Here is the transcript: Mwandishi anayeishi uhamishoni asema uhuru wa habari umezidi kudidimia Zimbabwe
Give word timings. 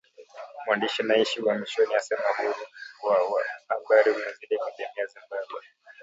Mwandishi 0.65 1.01
anayeishi 1.01 1.41
uhamishoni 1.41 1.95
asema 1.95 2.21
uhuru 2.31 3.33
wa 3.33 3.43
habari 3.69 4.09
umezidi 4.11 4.57
kudidimia 4.57 5.05
Zimbabwe 5.11 5.59